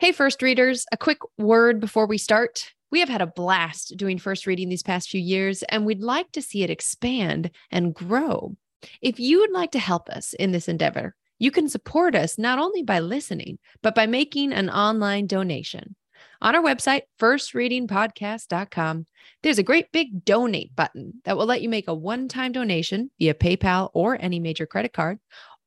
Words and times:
Hey, 0.00 0.12
first 0.12 0.42
readers, 0.42 0.86
a 0.92 0.96
quick 0.96 1.18
word 1.38 1.80
before 1.80 2.06
we 2.06 2.18
start. 2.18 2.72
We 2.92 3.00
have 3.00 3.08
had 3.08 3.20
a 3.20 3.26
blast 3.26 3.96
doing 3.96 4.16
first 4.16 4.46
reading 4.46 4.68
these 4.68 4.84
past 4.84 5.10
few 5.10 5.20
years, 5.20 5.64
and 5.64 5.84
we'd 5.84 6.04
like 6.04 6.30
to 6.32 6.40
see 6.40 6.62
it 6.62 6.70
expand 6.70 7.50
and 7.72 7.92
grow. 7.92 8.56
If 9.02 9.18
you 9.18 9.40
would 9.40 9.50
like 9.50 9.72
to 9.72 9.80
help 9.80 10.08
us 10.08 10.34
in 10.34 10.52
this 10.52 10.68
endeavor, 10.68 11.16
you 11.40 11.50
can 11.50 11.68
support 11.68 12.14
us 12.14 12.38
not 12.38 12.60
only 12.60 12.84
by 12.84 13.00
listening, 13.00 13.58
but 13.82 13.96
by 13.96 14.06
making 14.06 14.52
an 14.52 14.70
online 14.70 15.26
donation. 15.26 15.96
On 16.40 16.54
our 16.54 16.62
website, 16.62 17.02
firstreadingpodcast.com, 17.20 19.06
there's 19.42 19.58
a 19.58 19.64
great 19.64 19.90
big 19.90 20.24
donate 20.24 20.76
button 20.76 21.14
that 21.24 21.36
will 21.36 21.46
let 21.46 21.60
you 21.60 21.68
make 21.68 21.88
a 21.88 21.94
one 21.94 22.28
time 22.28 22.52
donation 22.52 23.10
via 23.18 23.34
PayPal 23.34 23.90
or 23.94 24.16
any 24.20 24.38
major 24.38 24.64
credit 24.64 24.92
card, 24.92 25.18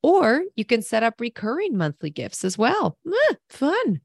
or 0.04 0.44
you 0.56 0.66
can 0.66 0.82
set 0.82 1.04
up 1.04 1.20
recurring 1.20 1.78
monthly 1.78 2.10
gifts 2.10 2.44
as 2.44 2.58
well. 2.58 2.98
Ah, 3.08 3.36
fun. 3.50 4.02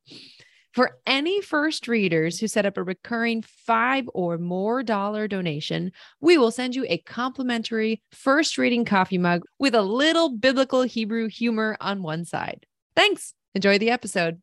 For 0.73 0.99
any 1.07 1.41
first 1.41 1.89
readers 1.89 2.39
who 2.39 2.49
set 2.49 2.67
up 2.67 2.77
a 2.77 2.83
recurring 2.83 3.43
five 3.43 4.11
or 4.13 4.37
more 4.37 4.83
dollar 4.83 5.27
donation, 5.27 5.91
we 6.21 6.37
will 6.37 6.51
send 6.51 6.75
you 6.75 6.85
a 6.87 6.99
complimentary 6.99 8.03
first 8.13 8.59
reading 8.59 8.85
coffee 8.85 9.17
mug 9.17 9.43
with 9.59 9.75
a 9.75 9.81
little 9.81 10.29
biblical 10.29 10.83
Hebrew 10.83 11.29
humor 11.29 11.79
on 11.81 12.03
one 12.03 12.27
side. 12.27 12.67
Thanks. 12.95 13.33
Enjoy 13.55 13.79
the 13.79 13.89
episode. 13.89 14.43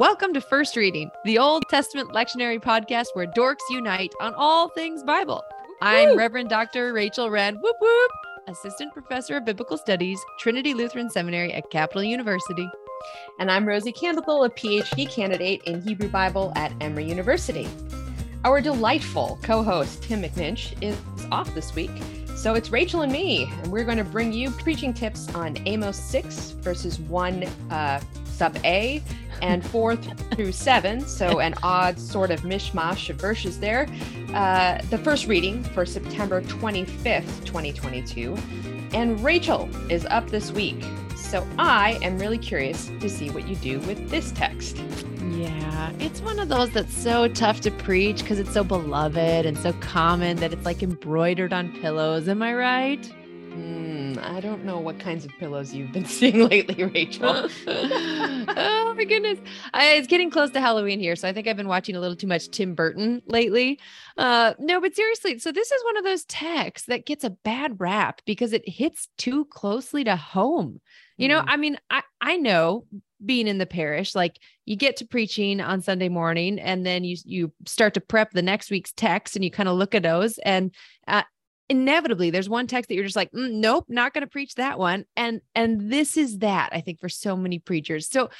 Welcome 0.00 0.34
to 0.34 0.40
First 0.40 0.76
Reading, 0.76 1.10
the 1.24 1.38
Old 1.38 1.62
Testament 1.70 2.10
lectionary 2.10 2.60
podcast 2.60 3.06
where 3.14 3.28
dorks 3.28 3.60
unite 3.70 4.12
on 4.20 4.34
all 4.34 4.68
things 4.70 5.04
Bible. 5.04 5.44
I'm 5.80 6.18
Reverend 6.18 6.50
Dr. 6.50 6.92
Rachel 6.92 7.30
Rand. 7.30 7.58
Whoop 7.62 7.76
whoop. 7.80 8.10
Assistant 8.48 8.92
Professor 8.92 9.36
of 9.36 9.44
Biblical 9.44 9.76
Studies, 9.76 10.20
Trinity 10.38 10.72
Lutheran 10.72 11.10
Seminary 11.10 11.52
at 11.52 11.70
Capital 11.70 12.02
University. 12.02 12.68
And 13.38 13.50
I'm 13.50 13.66
Rosie 13.66 13.92
Campbell, 13.92 14.44
a 14.44 14.50
PhD 14.50 15.10
candidate 15.10 15.62
in 15.64 15.82
Hebrew 15.82 16.08
Bible 16.08 16.52
at 16.54 16.72
Emory 16.80 17.08
University. 17.08 17.68
Our 18.44 18.60
delightful 18.60 19.38
co 19.42 19.62
host, 19.62 20.04
Tim 20.04 20.22
McNinch, 20.22 20.80
is 20.80 20.96
off 21.32 21.52
this 21.54 21.74
week. 21.74 21.90
So 22.36 22.54
it's 22.54 22.70
Rachel 22.70 23.02
and 23.02 23.10
me, 23.10 23.44
and 23.44 23.72
we're 23.72 23.84
going 23.84 23.98
to 23.98 24.04
bring 24.04 24.32
you 24.32 24.50
preaching 24.50 24.94
tips 24.94 25.34
on 25.34 25.56
Amos 25.66 25.98
6, 25.98 26.50
verses 26.60 27.00
1 27.00 27.44
uh, 27.70 28.00
sub 28.36 28.56
A 28.64 29.02
and 29.42 29.64
4 29.66 29.96
through 29.96 30.52
7. 30.52 31.00
So 31.06 31.40
an 31.40 31.54
odd 31.62 31.98
sort 31.98 32.30
of 32.30 32.40
mishmash 32.42 33.10
of 33.10 33.16
verses 33.16 33.58
there. 33.60 33.88
Uh, 34.34 34.80
the 34.90 34.98
first 34.98 35.26
reading 35.26 35.62
for 35.62 35.86
September 35.86 36.42
25th, 36.42 37.44
2022. 37.44 38.36
And 38.92 39.22
Rachel 39.22 39.68
is 39.90 40.06
up 40.06 40.30
this 40.30 40.52
week. 40.52 40.82
So 41.14 41.46
I 41.58 41.98
am 42.02 42.18
really 42.18 42.38
curious 42.38 42.90
to 43.00 43.08
see 43.08 43.30
what 43.30 43.48
you 43.48 43.56
do 43.56 43.80
with 43.80 44.10
this 44.10 44.32
text. 44.32 44.76
Yeah, 45.32 45.92
it's 45.98 46.20
one 46.20 46.38
of 46.38 46.48
those 46.48 46.70
that's 46.70 46.96
so 46.96 47.26
tough 47.28 47.60
to 47.62 47.70
preach 47.70 48.20
because 48.22 48.38
it's 48.38 48.52
so 48.52 48.62
beloved 48.62 49.44
and 49.44 49.58
so 49.58 49.72
common 49.74 50.36
that 50.38 50.52
it's 50.52 50.64
like 50.64 50.82
embroidered 50.82 51.52
on 51.52 51.72
pillows. 51.80 52.28
Am 52.28 52.42
I 52.42 52.54
right? 52.54 53.12
Mm, 53.50 53.95
I 54.18 54.40
don't 54.40 54.64
know 54.64 54.78
what 54.78 54.98
kinds 54.98 55.24
of 55.24 55.30
pillows 55.38 55.72
you've 55.72 55.92
been 55.92 56.04
seeing 56.06 56.48
lately, 56.48 56.84
Rachel. 56.84 57.48
oh 57.66 58.94
my 58.96 59.04
goodness. 59.04 59.38
I, 59.72 59.94
it's 59.94 60.06
getting 60.06 60.30
close 60.30 60.50
to 60.50 60.60
Halloween 60.60 61.00
here. 61.00 61.16
So 61.16 61.28
I 61.28 61.32
think 61.32 61.46
I've 61.46 61.56
been 61.56 61.68
watching 61.68 61.96
a 61.96 62.00
little 62.00 62.16
too 62.16 62.26
much 62.26 62.50
Tim 62.50 62.74
Burton 62.74 63.22
lately. 63.26 63.78
Uh, 64.16 64.54
no, 64.58 64.80
but 64.80 64.94
seriously, 64.94 65.38
so 65.38 65.52
this 65.52 65.70
is 65.70 65.84
one 65.84 65.96
of 65.96 66.04
those 66.04 66.24
texts 66.24 66.88
that 66.88 67.06
gets 67.06 67.24
a 67.24 67.30
bad 67.30 67.80
rap 67.80 68.22
because 68.26 68.52
it 68.52 68.68
hits 68.68 69.08
too 69.18 69.44
closely 69.46 70.04
to 70.04 70.16
home. 70.16 70.80
You 71.16 71.28
know, 71.28 71.40
mm. 71.40 71.46
I 71.46 71.56
mean, 71.56 71.78
I, 71.90 72.02
I 72.20 72.36
know 72.36 72.86
being 73.24 73.46
in 73.46 73.58
the 73.58 73.66
parish, 73.66 74.14
like 74.14 74.38
you 74.64 74.76
get 74.76 74.96
to 74.98 75.06
preaching 75.06 75.60
on 75.60 75.80
Sunday 75.80 76.08
morning 76.08 76.58
and 76.58 76.84
then 76.84 77.04
you 77.04 77.16
you 77.24 77.52
start 77.66 77.94
to 77.94 78.00
prep 78.00 78.32
the 78.32 78.42
next 78.42 78.70
week's 78.70 78.92
text 78.92 79.36
and 79.36 79.44
you 79.44 79.50
kind 79.50 79.68
of 79.68 79.76
look 79.76 79.94
at 79.94 80.02
those 80.02 80.38
and 80.38 80.74
uh, 81.08 81.22
inevitably 81.68 82.30
there's 82.30 82.48
one 82.48 82.66
text 82.66 82.88
that 82.88 82.94
you're 82.94 83.04
just 83.04 83.16
like 83.16 83.32
mm, 83.32 83.50
nope 83.52 83.84
not 83.88 84.14
going 84.14 84.22
to 84.22 84.30
preach 84.30 84.54
that 84.54 84.78
one 84.78 85.04
and 85.16 85.40
and 85.54 85.90
this 85.90 86.16
is 86.16 86.38
that 86.38 86.68
i 86.72 86.80
think 86.80 87.00
for 87.00 87.08
so 87.08 87.36
many 87.36 87.58
preachers. 87.58 88.08
So 88.08 88.30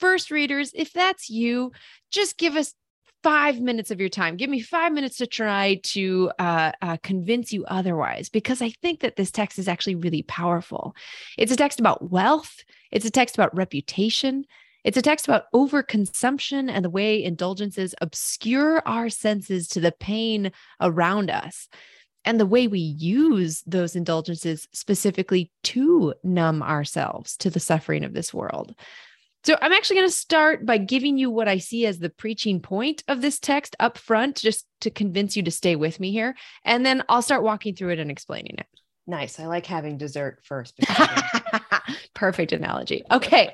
first 0.00 0.30
readers 0.30 0.72
if 0.74 0.92
that's 0.92 1.30
you 1.30 1.72
just 2.10 2.38
give 2.38 2.56
us 2.56 2.74
five 3.22 3.60
minutes 3.60 3.92
of 3.92 4.00
your 4.00 4.08
time. 4.08 4.36
Give 4.36 4.50
me 4.50 4.60
five 4.60 4.92
minutes 4.92 5.18
to 5.18 5.28
try 5.28 5.80
to 5.84 6.32
uh, 6.40 6.72
uh, 6.82 6.96
convince 7.04 7.52
you 7.52 7.64
otherwise 7.66 8.28
because 8.28 8.60
i 8.60 8.70
think 8.82 9.00
that 9.00 9.14
this 9.14 9.30
text 9.30 9.58
is 9.58 9.68
actually 9.68 9.94
really 9.94 10.22
powerful. 10.22 10.94
It's 11.38 11.52
a 11.52 11.56
text 11.56 11.78
about 11.78 12.10
wealth. 12.10 12.64
It's 12.90 13.06
a 13.06 13.10
text 13.10 13.36
about 13.36 13.54
reputation. 13.56 14.44
It's 14.84 14.96
a 14.96 15.02
text 15.02 15.28
about 15.28 15.44
overconsumption 15.54 16.68
and 16.68 16.84
the 16.84 16.90
way 16.90 17.22
indulgences 17.22 17.94
obscure 18.00 18.82
our 18.84 19.08
senses 19.08 19.68
to 19.68 19.80
the 19.80 19.92
pain 19.92 20.50
around 20.80 21.30
us 21.30 21.68
and 22.24 22.38
the 22.38 22.46
way 22.46 22.66
we 22.66 22.78
use 22.78 23.62
those 23.66 23.96
indulgences 23.96 24.68
specifically 24.72 25.50
to 25.64 26.14
numb 26.22 26.62
ourselves 26.62 27.36
to 27.38 27.50
the 27.50 27.60
suffering 27.60 28.04
of 28.04 28.14
this 28.14 28.32
world. 28.32 28.74
So, 29.44 29.56
I'm 29.60 29.72
actually 29.72 29.96
going 29.96 30.08
to 30.08 30.14
start 30.14 30.64
by 30.64 30.78
giving 30.78 31.18
you 31.18 31.28
what 31.28 31.48
I 31.48 31.58
see 31.58 31.84
as 31.86 31.98
the 31.98 32.10
preaching 32.10 32.60
point 32.60 33.02
of 33.08 33.20
this 33.20 33.40
text 33.40 33.74
up 33.80 33.98
front, 33.98 34.36
just 34.36 34.66
to 34.82 34.90
convince 34.90 35.36
you 35.36 35.42
to 35.42 35.50
stay 35.50 35.74
with 35.74 35.98
me 35.98 36.12
here. 36.12 36.36
And 36.64 36.86
then 36.86 37.02
I'll 37.08 37.22
start 37.22 37.42
walking 37.42 37.74
through 37.74 37.90
it 37.90 37.98
and 37.98 38.10
explaining 38.10 38.54
it. 38.58 38.66
Nice. 39.06 39.40
I 39.40 39.46
like 39.46 39.66
having 39.66 39.98
dessert 39.98 40.40
first. 40.44 40.78
Perfect 42.14 42.52
analogy. 42.52 43.02
Okay. 43.10 43.52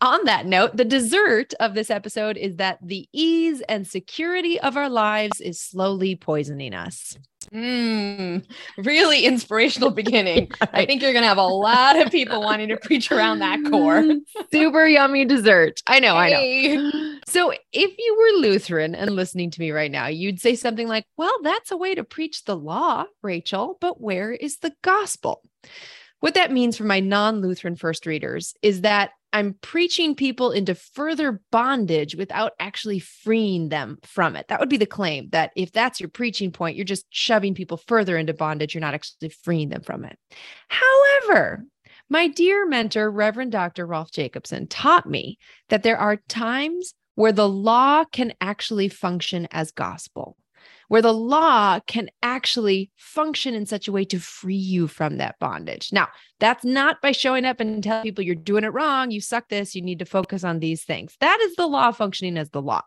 On 0.00 0.24
that 0.24 0.46
note, 0.46 0.76
the 0.76 0.84
dessert 0.84 1.52
of 1.60 1.74
this 1.74 1.90
episode 1.90 2.36
is 2.36 2.56
that 2.56 2.78
the 2.82 3.08
ease 3.12 3.60
and 3.68 3.86
security 3.86 4.58
of 4.58 4.76
our 4.76 4.88
lives 4.88 5.40
is 5.40 5.60
slowly 5.60 6.16
poisoning 6.16 6.74
us. 6.74 7.16
Mm, 7.52 8.44
really 8.78 9.24
inspirational 9.24 9.90
beginning. 10.02 10.50
right. 10.60 10.70
I 10.72 10.86
think 10.86 11.02
you're 11.02 11.12
going 11.12 11.22
to 11.22 11.28
have 11.28 11.38
a 11.38 11.42
lot 11.42 11.98
of 11.98 12.12
people 12.12 12.42
wanting 12.42 12.68
to 12.68 12.76
preach 12.76 13.10
around 13.10 13.40
that 13.40 13.64
core. 13.68 14.04
Super 14.52 14.86
yummy 14.86 15.24
dessert. 15.24 15.80
I 15.86 16.00
know, 16.00 16.18
hey. 16.20 16.72
I 16.72 16.76
know. 16.76 17.18
So, 17.26 17.52
if 17.72 17.94
you 17.98 18.16
were 18.18 18.40
Lutheran 18.48 18.94
and 18.94 19.10
listening 19.10 19.50
to 19.52 19.60
me 19.60 19.70
right 19.70 19.90
now, 19.90 20.06
you'd 20.06 20.40
say 20.40 20.54
something 20.54 20.86
like, 20.86 21.06
Well, 21.16 21.36
that's 21.42 21.70
a 21.70 21.76
way 21.76 21.94
to 21.94 22.04
preach 22.04 22.44
the 22.44 22.56
law, 22.56 23.06
Rachel, 23.22 23.78
but 23.80 24.00
where 24.00 24.32
is 24.32 24.58
the 24.58 24.72
gospel? 24.82 25.42
What 26.20 26.34
that 26.34 26.52
means 26.52 26.76
for 26.76 26.84
my 26.84 27.00
non 27.00 27.40
Lutheran 27.40 27.76
first 27.76 28.06
readers 28.06 28.54
is 28.62 28.82
that 28.82 29.10
I'm 29.32 29.54
preaching 29.60 30.14
people 30.14 30.50
into 30.50 30.74
further 30.74 31.40
bondage 31.52 32.16
without 32.16 32.52
actually 32.58 32.98
freeing 32.98 33.68
them 33.68 33.98
from 34.02 34.36
it. 34.36 34.48
That 34.48 34.60
would 34.60 34.68
be 34.68 34.76
the 34.76 34.86
claim 34.86 35.28
that 35.30 35.52
if 35.56 35.72
that's 35.72 36.00
your 36.00 36.08
preaching 36.08 36.50
point, 36.50 36.76
you're 36.76 36.84
just 36.84 37.06
shoving 37.10 37.54
people 37.54 37.76
further 37.76 38.16
into 38.16 38.34
bondage. 38.34 38.74
You're 38.74 38.80
not 38.80 38.94
actually 38.94 39.30
freeing 39.30 39.68
them 39.68 39.82
from 39.82 40.04
it. 40.04 40.18
However, 40.68 41.64
my 42.08 42.26
dear 42.26 42.66
mentor, 42.66 43.08
Reverend 43.10 43.52
Dr. 43.52 43.86
Rolf 43.86 44.10
Jacobson, 44.10 44.66
taught 44.66 45.08
me 45.08 45.38
that 45.68 45.84
there 45.84 45.98
are 45.98 46.16
times 46.28 46.92
where 47.14 47.32
the 47.32 47.48
law 47.48 48.04
can 48.04 48.32
actually 48.40 48.88
function 48.88 49.46
as 49.52 49.70
gospel 49.70 50.36
where 50.90 51.00
the 51.00 51.14
law 51.14 51.78
can 51.86 52.10
actually 52.20 52.90
function 52.96 53.54
in 53.54 53.64
such 53.64 53.86
a 53.86 53.92
way 53.92 54.04
to 54.04 54.18
free 54.18 54.56
you 54.56 54.88
from 54.88 55.18
that 55.18 55.38
bondage. 55.38 55.92
Now, 55.92 56.08
that's 56.40 56.64
not 56.64 57.00
by 57.00 57.12
showing 57.12 57.44
up 57.44 57.60
and 57.60 57.80
telling 57.80 58.02
people 58.02 58.24
you're 58.24 58.34
doing 58.34 58.64
it 58.64 58.72
wrong, 58.72 59.12
you 59.12 59.20
suck 59.20 59.48
this, 59.48 59.76
you 59.76 59.82
need 59.82 60.00
to 60.00 60.04
focus 60.04 60.42
on 60.42 60.58
these 60.58 60.82
things. 60.82 61.16
That 61.20 61.38
is 61.42 61.54
the 61.54 61.68
law 61.68 61.92
functioning 61.92 62.36
as 62.36 62.50
the 62.50 62.60
law. 62.60 62.82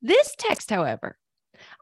This 0.00 0.32
text, 0.38 0.70
however, 0.70 1.18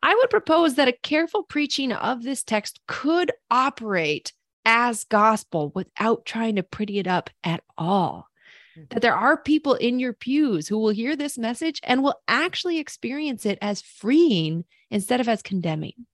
I 0.02 0.14
would 0.14 0.30
propose 0.30 0.76
that 0.76 0.88
a 0.88 0.96
careful 1.02 1.42
preaching 1.42 1.92
of 1.92 2.22
this 2.22 2.42
text 2.42 2.80
could 2.88 3.30
operate 3.50 4.32
as 4.64 5.04
gospel 5.04 5.70
without 5.74 6.24
trying 6.24 6.56
to 6.56 6.62
pretty 6.62 6.98
it 6.98 7.06
up 7.06 7.28
at 7.44 7.62
all 7.76 8.28
that 8.90 9.02
there 9.02 9.14
are 9.14 9.36
people 9.36 9.74
in 9.74 9.98
your 9.98 10.12
pews 10.12 10.68
who 10.68 10.78
will 10.78 10.90
hear 10.90 11.16
this 11.16 11.38
message 11.38 11.80
and 11.82 12.02
will 12.02 12.20
actually 12.28 12.78
experience 12.78 13.46
it 13.46 13.58
as 13.60 13.82
freeing 13.82 14.64
instead 14.90 15.20
of 15.20 15.28
as 15.28 15.42
condemning. 15.42 16.06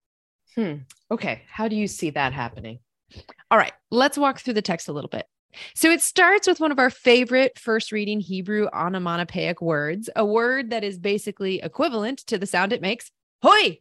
Hmm. 0.55 0.75
Okay. 1.11 1.43
How 1.49 1.69
do 1.69 1.77
you 1.77 1.89
see 1.89 2.11
that 2.11 2.33
happening? 2.33 2.79
All 3.51 3.59
right. 3.59 3.73
Let's 3.91 4.19
walk 4.19 4.41
through 4.41 4.55
the 4.55 4.63
text 4.63 4.89
a 4.89 4.93
little 4.93 5.11
bit. 5.11 5.27
So 5.75 5.91
it 5.91 6.01
starts 6.01 6.47
with 6.47 6.61
one 6.61 6.73
of 6.73 6.79
our 6.79 6.91
favorite 6.91 7.59
first 7.59 7.93
reading 7.93 8.21
Hebrew 8.21 8.69
onomatopoeic 8.73 9.61
words, 9.61 10.09
a 10.17 10.25
word 10.25 10.71
that 10.71 10.85
is 10.85 10.99
basically 10.99 11.61
equivalent 11.61 12.21
to 12.21 12.39
the 12.39 12.47
sound 12.47 12.73
it 12.73 12.81
makes, 12.81 13.11
hoi. 13.43 13.81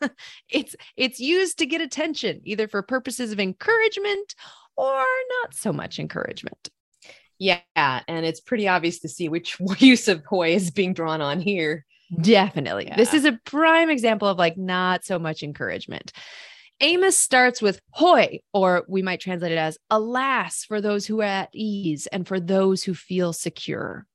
it's 0.50 0.76
it's 0.96 1.18
used 1.18 1.58
to 1.58 1.66
get 1.66 1.80
attention 1.80 2.40
either 2.44 2.68
for 2.68 2.82
purposes 2.82 3.32
of 3.32 3.40
encouragement 3.40 4.34
or 4.76 5.04
not 5.40 5.54
so 5.54 5.72
much 5.72 5.98
encouragement. 5.98 6.68
Yeah, 7.38 7.60
and 7.76 8.26
it's 8.26 8.40
pretty 8.40 8.68
obvious 8.68 8.98
to 9.00 9.08
see 9.08 9.28
which 9.28 9.58
use 9.78 10.08
of 10.08 10.24
Hoy 10.24 10.54
is 10.54 10.70
being 10.70 10.92
drawn 10.92 11.20
on 11.20 11.40
here. 11.40 11.84
Definitely. 12.20 12.86
Yeah. 12.86 12.96
This 12.96 13.14
is 13.14 13.24
a 13.24 13.38
prime 13.44 13.90
example 13.90 14.28
of 14.28 14.38
like 14.38 14.56
not 14.56 15.04
so 15.04 15.18
much 15.18 15.42
encouragement. 15.42 16.12
Amos 16.80 17.16
starts 17.16 17.60
with 17.60 17.80
hoi, 17.90 18.40
or 18.52 18.84
we 18.88 19.02
might 19.02 19.20
translate 19.20 19.52
it 19.52 19.58
as 19.58 19.78
alas 19.90 20.64
for 20.64 20.80
those 20.80 21.06
who 21.06 21.20
are 21.20 21.24
at 21.24 21.50
ease 21.52 22.06
and 22.06 22.26
for 22.26 22.38
those 22.38 22.84
who 22.84 22.94
feel 22.94 23.32
secure. 23.32 24.06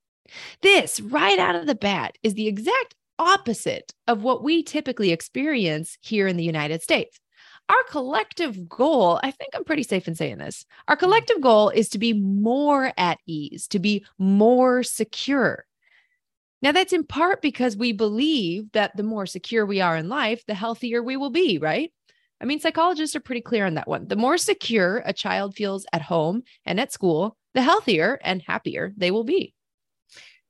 This, 0.62 0.98
right 1.00 1.38
out 1.38 1.56
of 1.56 1.66
the 1.66 1.74
bat, 1.74 2.16
is 2.22 2.34
the 2.34 2.48
exact 2.48 2.94
opposite 3.18 3.92
of 4.08 4.22
what 4.22 4.42
we 4.42 4.62
typically 4.62 5.12
experience 5.12 5.98
here 6.00 6.26
in 6.26 6.36
the 6.36 6.44
United 6.44 6.82
States. 6.82 7.20
Our 7.68 7.82
collective 7.90 8.68
goal, 8.68 9.18
I 9.22 9.30
think 9.30 9.54
I'm 9.54 9.64
pretty 9.64 9.84
safe 9.84 10.06
in 10.06 10.14
saying 10.14 10.38
this, 10.38 10.66
our 10.86 10.96
mm-hmm. 10.96 11.04
collective 11.04 11.40
goal 11.40 11.70
is 11.70 11.88
to 11.90 11.98
be 11.98 12.12
more 12.12 12.92
at 12.96 13.18
ease, 13.26 13.66
to 13.68 13.78
be 13.78 14.04
more 14.18 14.82
secure. 14.82 15.64
Now, 16.60 16.72
that's 16.72 16.94
in 16.94 17.04
part 17.04 17.42
because 17.42 17.76
we 17.76 17.92
believe 17.92 18.72
that 18.72 18.96
the 18.96 19.02
more 19.02 19.26
secure 19.26 19.66
we 19.66 19.82
are 19.82 19.96
in 19.96 20.08
life, 20.08 20.44
the 20.46 20.54
healthier 20.54 21.02
we 21.02 21.16
will 21.16 21.30
be, 21.30 21.58
right? 21.58 21.92
I 22.40 22.46
mean, 22.46 22.58
psychologists 22.58 23.14
are 23.14 23.20
pretty 23.20 23.42
clear 23.42 23.66
on 23.66 23.74
that 23.74 23.88
one. 23.88 24.08
The 24.08 24.16
more 24.16 24.38
secure 24.38 25.02
a 25.04 25.12
child 25.12 25.54
feels 25.54 25.86
at 25.92 26.02
home 26.02 26.42
and 26.64 26.80
at 26.80 26.92
school, 26.92 27.36
the 27.54 27.62
healthier 27.62 28.18
and 28.22 28.42
happier 28.42 28.92
they 28.96 29.10
will 29.10 29.24
be. 29.24 29.54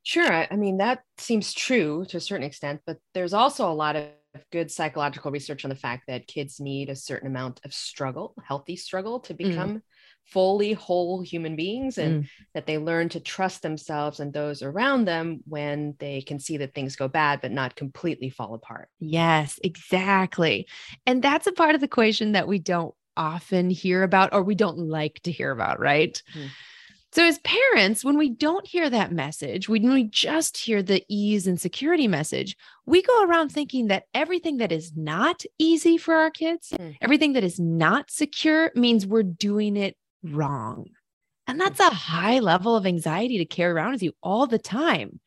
Sure. 0.05 0.46
I 0.50 0.55
mean, 0.56 0.78
that 0.78 1.02
seems 1.19 1.52
true 1.52 2.05
to 2.11 2.19
a 2.19 2.20
certain 2.20 2.46
extent, 2.46 2.82
but 2.87 2.99
there's 3.14 3.32
also 3.32 3.70
a 3.70 3.75
lot 3.75 3.96
of 3.96 4.06
good 4.53 4.71
psychological 4.71 5.31
research 5.31 5.65
on 5.65 5.69
the 5.69 5.77
fact 5.77 6.05
that 6.09 6.27
kids 6.27 6.61
need 6.61 6.89
a 6.89 6.97
certain 6.97 7.29
amount 7.29 7.61
of 7.65 7.73
struggle, 7.73 8.35
healthy 8.43 8.77
struggle, 8.77 9.21
to 9.21 9.35
mm. 9.35 9.39
become 9.39 9.75
mm. 9.77 9.83
fully 10.25 10.73
whole 10.73 11.23
human 11.23 11.57
beings 11.57 11.99
and 11.99 12.25
mm. 12.25 12.29
that 12.55 12.67
they 12.67 12.79
learn 12.79 13.09
to 13.09 13.21
trust 13.21 13.63
themselves 13.63 14.21
and 14.21 14.33
those 14.33 14.63
around 14.63 15.05
them 15.05 15.41
when 15.47 15.95
they 15.99 16.23
can 16.23 16.39
see 16.39 16.57
that 16.57 16.75
things 16.75 16.97
go 16.97 17.09
bad, 17.09 17.41
but 17.41 17.53
not 17.53 17.77
completely 17.77 18.31
fall 18.31 18.55
apart. 18.55 18.89
Yes, 19.01 19.59
exactly. 19.63 20.67
And 21.07 21.23
that's 21.23 21.47
a 21.47 21.53
part 21.53 21.75
of 21.75 21.81
the 21.81 21.87
equation 21.87 22.33
that 22.33 22.49
we 22.49 22.59
don't 22.59 22.95
often 23.17 23.71
hear 23.71 24.03
about 24.03 24.33
or 24.33 24.43
we 24.43 24.55
don't 24.55 24.79
like 24.79 25.21
to 25.23 25.31
hear 25.31 25.51
about, 25.51 25.79
right? 25.79 26.21
Mm. 26.37 26.49
So, 27.14 27.25
as 27.25 27.38
parents, 27.38 28.05
when 28.05 28.19
we 28.19 28.28
don't 28.28 28.66
hear 28.66 28.90
that 28.90 29.12
message, 29.12 29.69
when 29.69 29.93
we 29.93 30.02
just 30.02 30.56
hear 30.56 30.82
the 30.82 31.05
ease 31.08 31.46
and 31.46 31.61
security 31.61 32.08
message, 32.08 32.56
we 32.87 33.02
go 33.02 33.25
around 33.25 33.50
thinking 33.50 33.87
that 33.87 34.06
everything 34.14 34.56
that 34.56 34.72
is 34.72 34.96
not 34.96 35.44
easy 35.56 35.96
for 35.96 36.16
our 36.16 36.31
kids, 36.31 36.72
mm. 36.76 36.96
everything 37.00 37.34
that 37.34 37.44
is 37.44 37.61
not 37.61 38.11
secure, 38.11 38.72
means 38.75 39.06
we're 39.06 39.22
doing 39.22 39.76
it 39.76 39.96
wrong. 40.25 40.87
And 41.46 41.61
that's 41.61 41.78
a 41.78 41.90
high 41.90 42.40
level 42.40 42.75
of 42.75 42.84
anxiety 42.84 43.38
to 43.38 43.44
carry 43.44 43.70
around 43.70 43.93
with 43.93 44.02
you 44.02 44.14
all 44.20 44.49
the 44.49 44.58
time. 44.58 45.20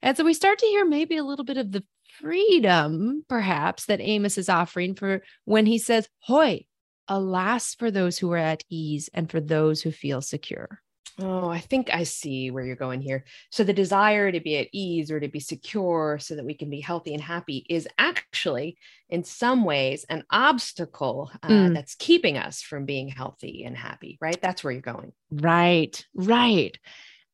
And 0.00 0.16
so 0.16 0.22
we 0.22 0.34
start 0.34 0.60
to 0.60 0.66
hear 0.66 0.84
maybe 0.84 1.16
a 1.16 1.24
little 1.24 1.44
bit 1.44 1.56
of 1.56 1.72
the 1.72 1.82
freedom, 2.20 3.24
perhaps, 3.28 3.86
that 3.86 4.00
Amos 4.00 4.38
is 4.38 4.48
offering 4.48 4.94
for 4.94 5.24
when 5.44 5.66
he 5.66 5.78
says, 5.78 6.08
Hoy, 6.20 6.66
alas 7.08 7.74
for 7.74 7.90
those 7.90 8.16
who 8.16 8.30
are 8.30 8.36
at 8.36 8.62
ease 8.70 9.10
and 9.12 9.28
for 9.28 9.40
those 9.40 9.82
who 9.82 9.90
feel 9.90 10.20
secure. 10.20 10.81
Oh, 11.18 11.48
I 11.48 11.58
think 11.60 11.90
I 11.92 12.04
see 12.04 12.50
where 12.50 12.64
you're 12.64 12.76
going 12.76 13.02
here. 13.02 13.24
So, 13.50 13.64
the 13.64 13.72
desire 13.72 14.32
to 14.32 14.40
be 14.40 14.56
at 14.56 14.68
ease 14.72 15.10
or 15.10 15.20
to 15.20 15.28
be 15.28 15.40
secure 15.40 16.18
so 16.20 16.36
that 16.36 16.44
we 16.44 16.54
can 16.54 16.70
be 16.70 16.80
healthy 16.80 17.12
and 17.12 17.22
happy 17.22 17.66
is 17.68 17.86
actually, 17.98 18.78
in 19.10 19.22
some 19.24 19.64
ways, 19.64 20.06
an 20.08 20.24
obstacle 20.30 21.30
uh, 21.42 21.48
mm. 21.48 21.74
that's 21.74 21.94
keeping 21.96 22.38
us 22.38 22.62
from 22.62 22.86
being 22.86 23.08
healthy 23.08 23.64
and 23.64 23.76
happy, 23.76 24.16
right? 24.20 24.40
That's 24.40 24.64
where 24.64 24.72
you're 24.72 24.80
going. 24.80 25.12
Right, 25.30 26.04
right. 26.14 26.78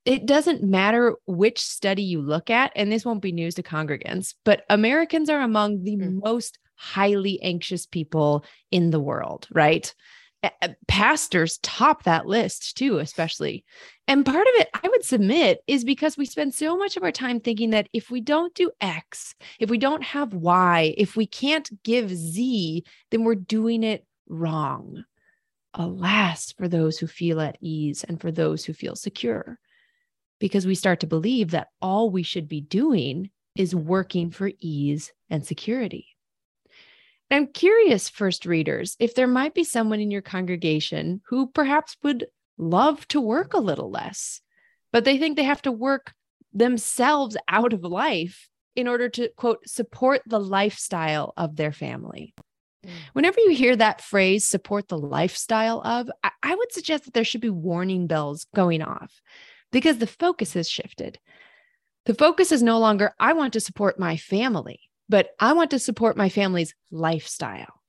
It 0.04 0.26
doesn't 0.26 0.62
matter 0.62 1.16
which 1.26 1.60
study 1.60 2.02
you 2.02 2.20
look 2.20 2.50
at, 2.50 2.72
and 2.74 2.90
this 2.90 3.04
won't 3.04 3.22
be 3.22 3.32
news 3.32 3.54
to 3.56 3.62
congregants, 3.62 4.34
but 4.44 4.64
Americans 4.68 5.30
are 5.30 5.40
among 5.40 5.84
the 5.84 5.96
mm. 5.96 6.20
most 6.24 6.58
highly 6.74 7.40
anxious 7.42 7.86
people 7.86 8.44
in 8.70 8.90
the 8.90 9.00
world, 9.00 9.46
right? 9.52 9.94
Pastors 10.86 11.58
top 11.62 12.04
that 12.04 12.26
list 12.26 12.76
too, 12.76 12.98
especially. 12.98 13.64
And 14.06 14.24
part 14.24 14.46
of 14.46 14.52
it, 14.54 14.68
I 14.72 14.88
would 14.88 15.04
submit, 15.04 15.60
is 15.66 15.84
because 15.84 16.16
we 16.16 16.26
spend 16.26 16.54
so 16.54 16.76
much 16.76 16.96
of 16.96 17.02
our 17.02 17.12
time 17.12 17.40
thinking 17.40 17.70
that 17.70 17.88
if 17.92 18.10
we 18.10 18.20
don't 18.20 18.54
do 18.54 18.70
X, 18.80 19.34
if 19.58 19.68
we 19.68 19.78
don't 19.78 20.02
have 20.02 20.34
Y, 20.34 20.94
if 20.96 21.16
we 21.16 21.26
can't 21.26 21.70
give 21.82 22.14
Z, 22.14 22.84
then 23.10 23.24
we're 23.24 23.34
doing 23.34 23.82
it 23.82 24.04
wrong. 24.28 25.04
Alas, 25.74 26.52
for 26.52 26.68
those 26.68 26.98
who 26.98 27.06
feel 27.06 27.40
at 27.40 27.58
ease 27.60 28.04
and 28.04 28.20
for 28.20 28.30
those 28.30 28.64
who 28.64 28.72
feel 28.72 28.96
secure, 28.96 29.58
because 30.38 30.66
we 30.66 30.74
start 30.74 31.00
to 31.00 31.06
believe 31.06 31.50
that 31.50 31.68
all 31.82 32.10
we 32.10 32.22
should 32.22 32.48
be 32.48 32.60
doing 32.60 33.30
is 33.56 33.74
working 33.74 34.30
for 34.30 34.50
ease 34.60 35.12
and 35.30 35.44
security. 35.44 36.06
I'm 37.30 37.46
curious, 37.48 38.08
first 38.08 38.46
readers, 38.46 38.96
if 38.98 39.14
there 39.14 39.26
might 39.26 39.54
be 39.54 39.64
someone 39.64 40.00
in 40.00 40.10
your 40.10 40.22
congregation 40.22 41.20
who 41.28 41.48
perhaps 41.48 41.96
would 42.02 42.26
love 42.56 43.06
to 43.08 43.20
work 43.20 43.52
a 43.52 43.60
little 43.60 43.90
less, 43.90 44.40
but 44.92 45.04
they 45.04 45.18
think 45.18 45.36
they 45.36 45.44
have 45.44 45.62
to 45.62 45.72
work 45.72 46.14
themselves 46.52 47.36
out 47.46 47.72
of 47.72 47.84
life 47.84 48.48
in 48.74 48.88
order 48.88 49.08
to, 49.10 49.28
quote, 49.36 49.68
support 49.68 50.22
the 50.26 50.40
lifestyle 50.40 51.34
of 51.36 51.56
their 51.56 51.72
family. 51.72 52.34
Mm. 52.86 52.90
Whenever 53.12 53.40
you 53.40 53.50
hear 53.50 53.76
that 53.76 54.00
phrase, 54.00 54.46
support 54.46 54.88
the 54.88 54.98
lifestyle 54.98 55.82
of, 55.82 56.08
I, 56.22 56.30
I 56.42 56.54
would 56.54 56.72
suggest 56.72 57.04
that 57.04 57.14
there 57.14 57.24
should 57.24 57.40
be 57.40 57.50
warning 57.50 58.06
bells 58.06 58.46
going 58.54 58.82
off 58.82 59.20
because 59.70 59.98
the 59.98 60.06
focus 60.06 60.54
has 60.54 60.68
shifted. 60.68 61.18
The 62.06 62.14
focus 62.14 62.52
is 62.52 62.62
no 62.62 62.78
longer, 62.78 63.14
I 63.20 63.34
want 63.34 63.52
to 63.52 63.60
support 63.60 63.98
my 63.98 64.16
family 64.16 64.87
but 65.08 65.30
I 65.38 65.52
want 65.52 65.70
to 65.70 65.78
support 65.78 66.16
my 66.16 66.28
family's 66.28 66.74
lifestyle 66.90 67.80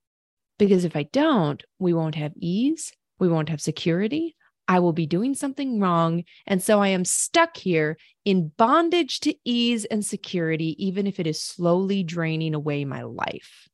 because 0.58 0.86
if 0.86 0.96
I 0.96 1.04
don't, 1.04 1.64
we 1.80 1.94
won't 1.94 2.16
have 2.16 2.34
ease, 2.38 2.92
we 3.20 3.28
won't 3.28 3.50
have 3.50 3.62
security. 3.62 4.36
I 4.68 4.80
will 4.80 4.94
be 4.94 5.08
doing 5.08 5.34
something 5.34 5.80
wrong. 5.80 6.26
And 6.46 6.62
so 6.62 6.80
I 6.80 6.90
am 6.90 7.04
stuck 7.04 7.58
here 7.58 7.98
in 8.24 8.52
bondage 8.56 9.20
to 9.22 9.34
ease 9.44 9.86
and 9.86 10.06
security, 10.06 10.76
even 10.86 11.08
if 11.08 11.20
it 11.20 11.26
is 11.26 11.42
slowly 11.42 12.04
draining 12.04 12.54
away 12.54 12.86
my 12.86 13.02
life. 13.02 13.68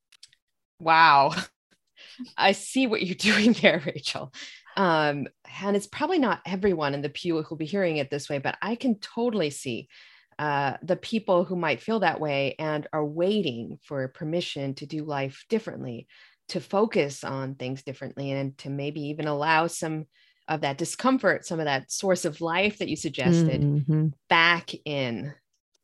Wow. 0.79 1.33
I 2.37 2.53
see 2.53 2.87
what 2.87 3.03
you're 3.03 3.15
doing 3.19 3.51
there, 3.53 3.83
Rachel. 3.85 4.33
Um, 4.77 5.27
and 5.61 5.75
it's 5.75 5.87
probably 5.87 6.19
not 6.19 6.41
everyone 6.45 6.93
in 6.93 7.01
the 7.01 7.09
pew 7.09 7.41
who'll 7.41 7.57
be 7.57 7.65
hearing 7.65 7.97
it 7.97 8.09
this 8.09 8.29
way, 8.29 8.39
but 8.39 8.57
I 8.61 8.75
can 8.75 8.99
totally 8.99 9.49
see 9.49 9.89
uh, 10.37 10.77
the 10.81 10.95
people 10.95 11.45
who 11.45 11.55
might 11.55 11.81
feel 11.81 11.99
that 11.99 12.19
way 12.19 12.55
and 12.59 12.87
are 12.91 13.05
waiting 13.05 13.79
for 13.83 14.07
permission 14.07 14.73
to 14.75 14.85
do 14.85 15.03
life 15.03 15.45
differently, 15.49 16.07
to 16.49 16.59
focus 16.59 17.23
on 17.23 17.55
things 17.55 17.83
differently, 17.83 18.31
and 18.31 18.57
to 18.57 18.69
maybe 18.69 19.01
even 19.07 19.27
allow 19.27 19.67
some 19.67 20.05
of 20.47 20.61
that 20.61 20.77
discomfort, 20.77 21.45
some 21.45 21.59
of 21.59 21.65
that 21.65 21.91
source 21.91 22.25
of 22.25 22.41
life 22.41 22.77
that 22.77 22.89
you 22.89 22.95
suggested 22.95 23.61
mm-hmm. 23.61 24.07
back 24.29 24.71
in. 24.85 25.33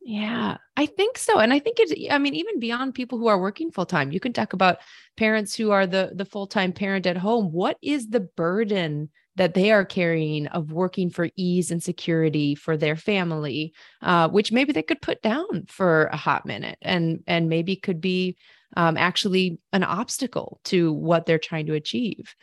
Yeah, 0.04 0.56
I 0.76 0.86
think 0.86 1.16
so. 1.16 1.38
And 1.38 1.52
I 1.52 1.60
think 1.60 1.78
it's, 1.78 1.92
I 2.10 2.18
mean, 2.18 2.34
even 2.34 2.58
beyond 2.58 2.94
people 2.94 3.18
who 3.18 3.28
are 3.28 3.40
working 3.40 3.70
full 3.70 3.86
time, 3.86 4.10
you 4.10 4.20
can 4.20 4.32
talk 4.32 4.52
about 4.52 4.78
parents 5.16 5.54
who 5.54 5.70
are 5.70 5.86
the, 5.86 6.10
the 6.14 6.24
full 6.24 6.46
time 6.46 6.72
parent 6.72 7.06
at 7.06 7.16
home. 7.16 7.52
What 7.52 7.78
is 7.82 8.08
the 8.08 8.20
burden 8.20 9.10
that 9.36 9.54
they 9.54 9.70
are 9.72 9.84
carrying 9.84 10.46
of 10.48 10.72
working 10.72 11.10
for 11.10 11.30
ease 11.36 11.70
and 11.70 11.82
security 11.82 12.54
for 12.54 12.76
their 12.76 12.96
family, 12.96 13.72
uh, 14.02 14.28
which 14.28 14.52
maybe 14.52 14.72
they 14.72 14.82
could 14.82 15.00
put 15.00 15.22
down 15.22 15.64
for 15.68 16.04
a 16.06 16.16
hot 16.16 16.44
minute 16.46 16.78
and 16.82 17.22
and 17.26 17.48
maybe 17.48 17.76
could 17.76 18.00
be 18.00 18.36
um, 18.76 18.96
actually 18.96 19.58
an 19.72 19.84
obstacle 19.84 20.60
to 20.64 20.92
what 20.92 21.26
they're 21.26 21.38
trying 21.38 21.66
to 21.66 21.74
achieve. 21.74 22.34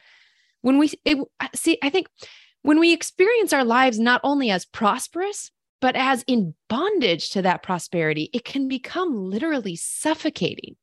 When 0.61 0.77
we 0.77 0.91
it, 1.05 1.17
see, 1.55 1.77
I 1.81 1.89
think 1.89 2.07
when 2.61 2.79
we 2.79 2.93
experience 2.93 3.53
our 3.53 3.63
lives 3.63 3.99
not 3.99 4.21
only 4.23 4.49
as 4.49 4.65
prosperous 4.65 5.51
but 5.81 5.95
as 5.95 6.23
in 6.27 6.55
bondage 6.67 7.29
to 7.31 7.41
that 7.41 7.63
prosperity, 7.63 8.29
it 8.33 8.43
can 8.43 8.67
become 8.67 9.29
literally 9.29 9.75
suffocating. 9.75 10.75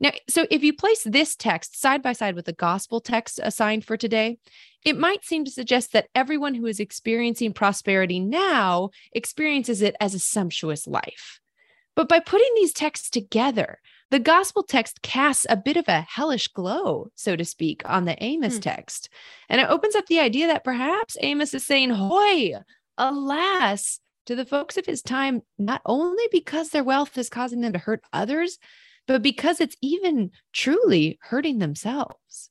Now, 0.00 0.12
so 0.28 0.46
if 0.50 0.62
you 0.62 0.74
place 0.74 1.02
this 1.04 1.36
text 1.36 1.80
side 1.80 2.02
by 2.02 2.12
side 2.12 2.34
with 2.34 2.46
the 2.46 2.52
gospel 2.52 3.00
text 3.00 3.40
assigned 3.42 3.84
for 3.84 3.96
today, 3.96 4.38
it 4.84 4.98
might 4.98 5.24
seem 5.24 5.44
to 5.44 5.50
suggest 5.50 5.92
that 5.92 6.08
everyone 6.14 6.54
who 6.54 6.66
is 6.66 6.80
experiencing 6.80 7.52
prosperity 7.52 8.20
now 8.20 8.90
experiences 9.12 9.82
it 9.82 9.96
as 10.00 10.14
a 10.14 10.18
sumptuous 10.18 10.86
life. 10.86 11.40
But 11.96 12.08
by 12.08 12.20
putting 12.20 12.50
these 12.56 12.72
texts 12.72 13.08
together, 13.08 13.78
the 14.10 14.18
gospel 14.18 14.62
text 14.62 15.02
casts 15.02 15.46
a 15.48 15.56
bit 15.56 15.76
of 15.76 15.88
a 15.88 16.06
hellish 16.08 16.48
glow, 16.48 17.08
so 17.14 17.36
to 17.36 17.44
speak, 17.44 17.82
on 17.84 18.04
the 18.04 18.22
Amos 18.22 18.56
hmm. 18.56 18.60
text. 18.60 19.08
And 19.48 19.60
it 19.60 19.68
opens 19.68 19.94
up 19.94 20.06
the 20.06 20.20
idea 20.20 20.46
that 20.48 20.64
perhaps 20.64 21.16
Amos 21.20 21.54
is 21.54 21.66
saying, 21.66 21.90
Hoy, 21.90 22.54
alas, 22.98 24.00
to 24.26 24.34
the 24.34 24.44
folks 24.46 24.76
of 24.76 24.86
his 24.86 25.02
time, 25.02 25.42
not 25.58 25.82
only 25.84 26.24
because 26.30 26.70
their 26.70 26.84
wealth 26.84 27.16
is 27.18 27.28
causing 27.28 27.60
them 27.60 27.72
to 27.72 27.78
hurt 27.78 28.02
others, 28.12 28.58
but 29.06 29.22
because 29.22 29.60
it's 29.60 29.76
even 29.82 30.30
truly 30.52 31.18
hurting 31.22 31.58
themselves. 31.58 32.50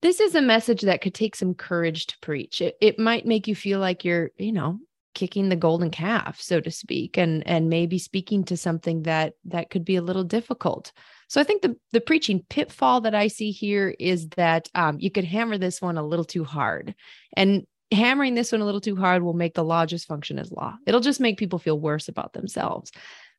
This 0.00 0.20
is 0.20 0.36
a 0.36 0.42
message 0.42 0.82
that 0.82 1.00
could 1.00 1.14
take 1.14 1.34
some 1.34 1.54
courage 1.54 2.06
to 2.06 2.16
preach. 2.22 2.60
It, 2.60 2.76
it 2.80 2.98
might 3.00 3.26
make 3.26 3.48
you 3.48 3.56
feel 3.56 3.80
like 3.80 4.04
you're, 4.04 4.30
you 4.36 4.52
know, 4.52 4.78
kicking 5.14 5.48
the 5.48 5.56
golden 5.56 5.90
calf, 5.90 6.40
so 6.40 6.60
to 6.60 6.70
speak, 6.70 7.18
and 7.18 7.44
and 7.46 7.68
maybe 7.68 7.98
speaking 7.98 8.44
to 8.44 8.56
something 8.56 9.02
that 9.02 9.32
that 9.46 9.70
could 9.70 9.84
be 9.84 9.96
a 9.96 10.02
little 10.02 10.22
difficult. 10.22 10.92
So 11.28 11.40
I 11.40 11.44
think 11.44 11.62
the 11.62 11.76
the 11.90 12.00
preaching 12.00 12.44
pitfall 12.48 13.00
that 13.00 13.16
I 13.16 13.26
see 13.26 13.50
here 13.50 13.94
is 13.98 14.28
that 14.36 14.68
um, 14.76 14.98
you 15.00 15.10
could 15.10 15.24
hammer 15.24 15.58
this 15.58 15.82
one 15.82 15.98
a 15.98 16.06
little 16.06 16.24
too 16.24 16.44
hard, 16.44 16.94
and 17.36 17.66
hammering 17.90 18.34
this 18.34 18.52
one 18.52 18.60
a 18.60 18.64
little 18.64 18.80
too 18.80 18.96
hard 18.96 19.22
will 19.22 19.34
make 19.34 19.54
the 19.54 19.64
law 19.64 19.84
just 19.86 20.06
function 20.06 20.38
as 20.38 20.52
law. 20.52 20.76
It'll 20.86 21.00
just 21.00 21.20
make 21.20 21.38
people 21.38 21.58
feel 21.58 21.80
worse 21.80 22.08
about 22.08 22.32
themselves. 22.32 22.92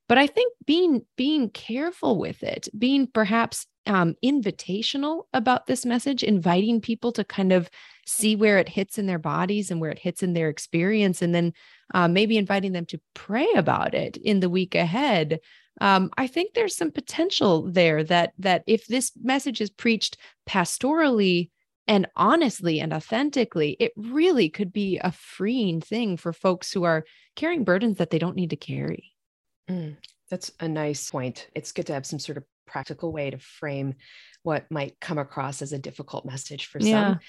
But 0.09 0.17
I 0.17 0.27
think 0.27 0.53
being 0.65 1.05
being 1.15 1.51
careful 1.51 2.17
with 2.17 2.43
it, 2.43 2.67
being 2.77 3.07
perhaps 3.07 3.67
um, 3.85 4.15
invitational 4.25 5.23
about 5.33 5.67
this 5.67 5.85
message, 5.85 6.23
inviting 6.23 6.81
people 6.81 7.11
to 7.13 7.23
kind 7.23 7.53
of 7.53 7.69
see 8.07 8.35
where 8.35 8.57
it 8.57 8.67
hits 8.67 8.97
in 8.97 9.05
their 9.05 9.19
bodies 9.19 9.69
and 9.69 9.79
where 9.79 9.91
it 9.91 9.99
hits 9.99 10.23
in 10.23 10.33
their 10.33 10.49
experience, 10.49 11.21
and 11.21 11.33
then 11.33 11.53
uh, 11.93 12.07
maybe 12.07 12.37
inviting 12.37 12.71
them 12.71 12.87
to 12.87 12.99
pray 13.13 13.47
about 13.55 13.93
it 13.93 14.17
in 14.17 14.39
the 14.39 14.49
week 14.49 14.73
ahead. 14.73 15.39
Um, 15.79 16.09
I 16.17 16.25
think 16.25 16.53
there's 16.53 16.75
some 16.75 16.91
potential 16.91 17.71
there 17.71 18.03
that 18.05 18.33
that 18.39 18.63
if 18.65 18.87
this 18.87 19.11
message 19.21 19.61
is 19.61 19.69
preached 19.69 20.17
pastorally 20.47 21.51
and 21.87 22.07
honestly 22.15 22.79
and 22.79 22.93
authentically, 22.93 23.77
it 23.79 23.91
really 23.95 24.49
could 24.49 24.73
be 24.73 24.97
a 24.97 25.11
freeing 25.11 25.81
thing 25.81 26.17
for 26.17 26.33
folks 26.33 26.73
who 26.73 26.83
are 26.83 27.05
carrying 27.35 27.63
burdens 27.63 27.97
that 27.97 28.09
they 28.09 28.19
don't 28.19 28.35
need 28.35 28.49
to 28.49 28.55
carry. 28.55 29.13
Mm, 29.69 29.97
that's 30.29 30.51
a 30.59 30.67
nice 30.67 31.09
point. 31.09 31.47
It's 31.55 31.71
good 31.71 31.87
to 31.87 31.93
have 31.93 32.05
some 32.05 32.19
sort 32.19 32.37
of 32.37 32.43
practical 32.65 33.11
way 33.11 33.29
to 33.29 33.37
frame 33.37 33.95
what 34.43 34.69
might 34.69 34.99
come 34.99 35.17
across 35.17 35.61
as 35.61 35.73
a 35.73 35.79
difficult 35.79 36.25
message 36.25 36.67
for 36.67 36.79
yeah. 36.79 37.13
some 37.13 37.19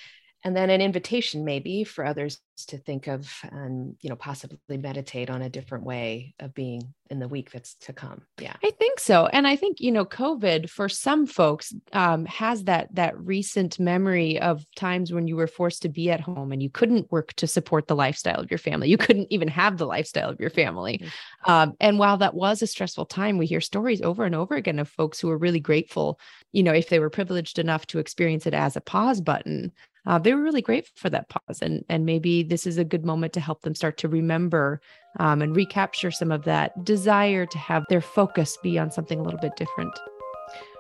and 0.45 0.57
then 0.57 0.71
an 0.71 0.81
invitation 0.81 1.45
maybe 1.45 1.85
for 1.85 2.05
others 2.05 2.41
to 2.67 2.79
think 2.79 3.07
of 3.07 3.33
and 3.53 3.97
you 4.01 4.09
know 4.09 4.17
possibly 4.17 4.77
meditate 4.77 5.31
on 5.31 5.43
a 5.43 5.49
different 5.49 5.85
way 5.85 6.35
of 6.41 6.55
being 6.55 6.95
in 7.09 7.19
the 7.19 7.29
week 7.29 7.51
that's 7.51 7.75
to 7.75 7.93
come. 7.93 8.23
Yeah. 8.39 8.55
I 8.63 8.71
think 8.71 9.01
so 9.01 9.27
and 9.27 9.47
i 9.47 9.57
think 9.57 9.81
you 9.81 9.91
know 9.91 10.05
covid 10.05 10.71
for 10.71 10.89
some 10.89 11.27
folks 11.27 11.75
um, 11.93 12.25
has 12.27 12.65
that 12.65 12.95
that 12.95 13.19
recent 13.19 13.79
memory 13.79 14.39
of 14.41 14.65
times 14.77 15.13
when 15.13 15.27
you 15.27 15.37
were 15.37 15.47
forced 15.47 15.83
to 15.83 15.89
be 15.89 16.11
at 16.11 16.21
home 16.21 16.53
and 16.53 16.63
you 16.63 16.71
couldn't 16.71 17.11
work 17.11 17.33
to 17.35 17.47
support 17.47 17.89
the 17.89 17.97
lifestyle 17.97 18.41
of 18.41 18.51
your 18.51 18.59
family. 18.59 18.89
You 18.89 18.97
couldn't 18.97 19.29
even 19.31 19.49
have 19.49 19.79
the 19.79 19.87
lifestyle 19.87 20.31
of 20.31 20.41
your 20.41 20.51
family. 20.51 20.99
Mm-hmm. 20.99 21.51
um, 21.51 21.75
and 21.81 21.99
while 21.99 22.19
that 22.19 22.35
was 22.35 22.63
a 22.63 22.67
stressful 22.67 23.07
time 23.07 23.39
we 23.39 23.47
hear 23.47 23.61
stories 23.61 24.03
over 24.03 24.25
and 24.25 24.35
over 24.35 24.55
again 24.55 24.79
of 24.79 24.89
folks 24.89 25.21
who 25.21 25.31
are 25.31 25.39
really 25.39 25.61
grateful 25.61 26.21
you 26.53 26.63
know 26.63 26.73
if 26.73 26.89
they 26.89 26.99
were 26.99 27.11
privileged 27.11 27.59
enough 27.59 27.87
to 27.87 27.99
experience 27.99 28.47
it 28.47 28.55
as 28.55 28.77
a 28.77 28.81
pause 28.81 29.21
button 29.21 29.73
uh, 30.07 30.19
they 30.19 30.35
were 30.35 30.43
really 30.43 30.63
grateful 30.63 30.93
for 30.97 31.11
that 31.11 31.29
pause 31.29 31.61
and 31.63 31.85
and 31.89 32.07
maybe 32.07 32.43
this 32.43 32.67
is 32.67 32.79
a 32.79 32.85
good 32.85 33.05
moment 33.05 33.33
to 33.33 33.41
help 33.41 33.63
them 33.63 33.75
start 33.75 33.97
to 33.97 34.09
remember 34.09 34.81
um, 35.19 35.43
and 35.43 35.57
recapture 35.57 36.11
some 36.11 36.31
of 36.31 36.45
that 36.45 36.85
desire 36.85 37.47
to 37.47 37.59
have 37.59 37.85
their 37.89 38.01
focus 38.01 38.57
be 38.63 38.79
on 38.79 38.91
something 38.91 39.19
a 39.19 39.23
little 39.23 39.41
bit 39.41 39.57
different 39.57 39.93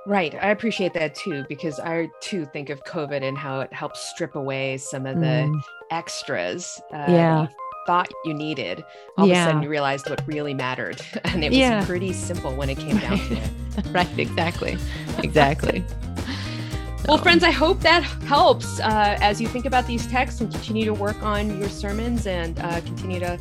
right 0.06 0.34
i 0.36 0.50
appreciate 0.50 0.94
that 0.94 1.14
too 1.14 1.44
because 1.48 1.78
i 1.80 2.08
too 2.20 2.46
think 2.46 2.70
of 2.70 2.82
covid 2.84 3.22
and 3.22 3.36
how 3.36 3.60
it 3.60 3.72
helps 3.72 4.00
strip 4.10 4.34
away 4.34 4.76
some 4.76 5.06
of 5.06 5.16
the 5.16 5.26
mm. 5.26 5.60
extras 5.90 6.80
uh, 6.92 7.06
yeah 7.08 7.46
thought 7.86 8.10
you 8.24 8.34
needed 8.34 8.84
all 9.16 9.26
yeah. 9.26 9.34
of 9.34 9.40
a 9.40 9.50
sudden 9.50 9.62
you 9.62 9.68
realized 9.68 10.08
what 10.08 10.22
really 10.26 10.54
mattered 10.54 11.00
and 11.24 11.44
it 11.44 11.48
was 11.48 11.58
yeah. 11.58 11.84
pretty 11.84 12.12
simple 12.12 12.54
when 12.54 12.70
it 12.70 12.78
came 12.78 12.96
down 12.98 13.18
to 13.18 13.34
it 13.34 13.50
right 13.90 14.18
exactly 14.18 14.76
exactly 15.18 15.84
well, 17.10 17.18
friends, 17.18 17.42
I 17.42 17.50
hope 17.50 17.80
that 17.80 18.04
helps 18.04 18.78
uh, 18.78 19.18
as 19.20 19.40
you 19.40 19.48
think 19.48 19.64
about 19.64 19.84
these 19.84 20.06
texts 20.06 20.40
and 20.40 20.48
continue 20.48 20.84
to 20.84 20.94
work 20.94 21.20
on 21.24 21.58
your 21.58 21.68
sermons 21.68 22.28
and 22.28 22.56
uh, 22.60 22.80
continue 22.82 23.18
to 23.18 23.36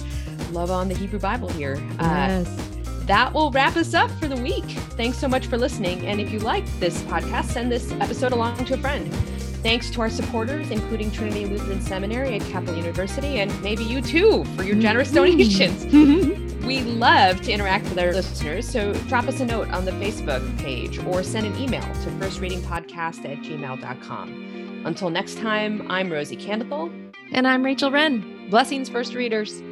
love 0.52 0.72
on 0.72 0.90
the 0.90 0.96
Hebrew 0.96 1.20
Bible 1.20 1.50
here. 1.50 1.76
Uh, 2.00 2.42
yes. 2.44 2.70
That 3.06 3.32
will 3.32 3.52
wrap 3.52 3.78
us 3.78 3.94
up 3.94 4.10
for 4.20 4.28
the 4.28 4.38
week. 4.38 4.66
Thanks 4.98 5.20
so 5.20 5.28
much 5.28 5.46
for 5.46 5.60
listening. 5.60 6.08
And 6.08 6.20
if 6.20 6.32
you 6.32 6.40
like 6.40 6.66
this 6.80 7.00
podcast, 7.04 7.46
send 7.52 7.72
this 7.72 7.92
episode 7.92 8.32
along 8.32 8.66
to 8.66 8.74
a 8.74 8.78
friend. 8.78 9.14
Thanks 9.62 9.92
to 9.92 10.02
our 10.02 10.10
supporters, 10.10 10.72
including 10.72 11.12
Trinity 11.12 11.46
Lutheran 11.46 11.80
Seminary 11.80 12.38
at 12.38 12.42
Capital 12.50 12.76
University, 12.76 13.40
and 13.40 13.62
maybe 13.62 13.84
you 13.84 14.02
too 14.02 14.46
for 14.56 14.64
your 14.64 14.78
generous 14.78 15.12
donations. 15.12 15.86
we 16.70 16.82
love 16.82 17.42
to 17.42 17.52
interact 17.52 17.86
with 17.86 17.98
our 17.98 18.14
listeners, 18.14 18.70
so 18.70 18.94
drop 19.08 19.28
us 19.28 19.40
a 19.40 19.46
note 19.46 19.72
on 19.72 19.86
the 19.86 19.92
Facebook 19.94 20.60
page 20.60 21.00
or 21.00 21.24
send 21.24 21.48
an 21.48 21.58
email 21.58 21.82
to 21.82 22.10
firstreadingpodcast 22.12 23.26
at 23.26 23.40
gmail.com. 23.40 24.84
Until 24.86 25.10
next 25.10 25.40
time, 25.40 25.90
I'm 25.90 26.12
Rosie 26.12 26.38
Candicle. 26.38 26.94
And 27.32 27.48
I'm 27.48 27.66
Rachel 27.66 27.90
Wrenn. 27.90 28.52
Blessings, 28.52 28.88
first 28.88 29.16
readers. 29.16 29.64